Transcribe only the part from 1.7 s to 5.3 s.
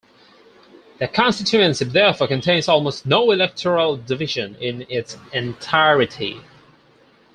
therefore contains almost no electoral division in its